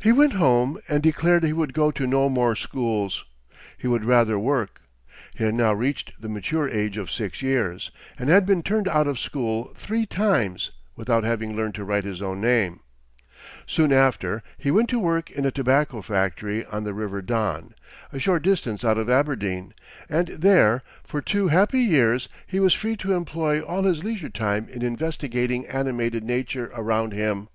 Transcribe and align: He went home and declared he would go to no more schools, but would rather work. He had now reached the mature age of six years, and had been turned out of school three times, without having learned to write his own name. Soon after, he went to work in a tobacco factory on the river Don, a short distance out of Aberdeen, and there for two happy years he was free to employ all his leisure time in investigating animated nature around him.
He 0.00 0.10
went 0.10 0.32
home 0.32 0.80
and 0.88 1.00
declared 1.04 1.44
he 1.44 1.52
would 1.52 1.72
go 1.72 1.92
to 1.92 2.04
no 2.04 2.28
more 2.28 2.56
schools, 2.56 3.24
but 3.80 3.88
would 3.88 4.04
rather 4.04 4.36
work. 4.40 4.80
He 5.34 5.44
had 5.44 5.54
now 5.54 5.72
reached 5.72 6.12
the 6.20 6.28
mature 6.28 6.68
age 6.68 6.96
of 6.98 7.12
six 7.12 7.42
years, 7.42 7.92
and 8.18 8.28
had 8.28 8.44
been 8.44 8.64
turned 8.64 8.88
out 8.88 9.06
of 9.06 9.20
school 9.20 9.72
three 9.76 10.04
times, 10.04 10.72
without 10.96 11.22
having 11.22 11.54
learned 11.54 11.76
to 11.76 11.84
write 11.84 12.02
his 12.02 12.20
own 12.20 12.40
name. 12.40 12.80
Soon 13.68 13.92
after, 13.92 14.42
he 14.58 14.72
went 14.72 14.88
to 14.88 14.98
work 14.98 15.30
in 15.30 15.46
a 15.46 15.52
tobacco 15.52 16.02
factory 16.02 16.64
on 16.64 16.82
the 16.82 16.92
river 16.92 17.22
Don, 17.22 17.72
a 18.12 18.18
short 18.18 18.42
distance 18.42 18.84
out 18.84 18.98
of 18.98 19.08
Aberdeen, 19.08 19.72
and 20.08 20.26
there 20.26 20.82
for 21.04 21.22
two 21.22 21.46
happy 21.46 21.78
years 21.82 22.28
he 22.48 22.58
was 22.58 22.74
free 22.74 22.96
to 22.96 23.12
employ 23.12 23.60
all 23.64 23.84
his 23.84 24.02
leisure 24.02 24.28
time 24.28 24.68
in 24.68 24.82
investigating 24.82 25.68
animated 25.68 26.24
nature 26.24 26.72
around 26.74 27.12
him. 27.12 27.46